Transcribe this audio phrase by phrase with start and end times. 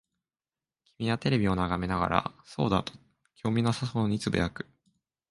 [0.97, 2.91] 君はテレビを眺めながら、そうだ、と
[3.35, 4.65] 興味なさそうに呟く。